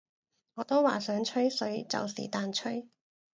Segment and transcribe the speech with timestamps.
[0.55, 2.89] 我都話想吹水就是但吹